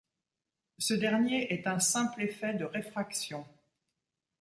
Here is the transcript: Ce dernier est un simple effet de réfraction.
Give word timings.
Ce 0.79 0.95
dernier 0.95 1.53
est 1.53 1.67
un 1.67 1.77
simple 1.79 2.23
effet 2.23 2.55
de 2.55 2.65
réfraction. 2.65 3.45